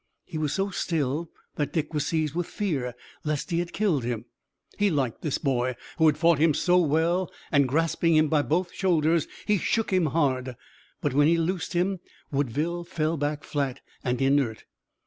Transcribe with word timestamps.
He 0.25 0.39
was 0.39 0.51
so 0.51 0.71
still 0.71 1.29
that 1.57 1.71
Dick 1.73 1.93
was 1.93 2.07
seized 2.07 2.33
with 2.33 2.47
fear 2.47 2.95
lest 3.23 3.51
he 3.51 3.59
had 3.59 3.71
killed 3.71 4.03
him. 4.03 4.25
He 4.79 4.89
liked 4.89 5.21
this 5.21 5.37
boy 5.37 5.75
who 5.99 6.07
had 6.07 6.17
fought 6.17 6.39
him 6.39 6.55
so 6.55 6.79
well 6.79 7.29
and, 7.51 7.67
grasping 7.69 8.15
him 8.15 8.27
by 8.27 8.41
both 8.41 8.73
shoulders, 8.73 9.27
he 9.45 9.59
shook 9.59 9.93
him 9.93 10.07
hard. 10.07 10.55
But 11.01 11.13
when 11.13 11.27
he 11.27 11.37
loosed 11.37 11.73
him 11.73 11.99
Woodville 12.31 12.83
fell 12.83 13.15
back 13.15 13.43
flat 13.43 13.81
and 14.03 14.19
inert. 14.19 14.65